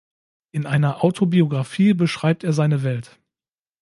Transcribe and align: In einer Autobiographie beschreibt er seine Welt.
In 0.49 0.65
einer 0.65 1.03
Autobiographie 1.03 1.93
beschreibt 1.93 2.43
er 2.43 2.53
seine 2.53 2.81
Welt. 2.81 3.19